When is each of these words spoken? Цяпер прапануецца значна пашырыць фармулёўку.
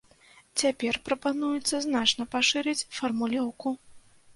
Цяпер 0.61 0.99
прапануецца 1.11 1.75
значна 1.87 2.23
пашырыць 2.35 2.79
фармулёўку. 2.99 3.67